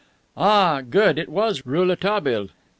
[0.35, 1.19] Ah, good!
[1.19, 2.49] it was Rouletabille.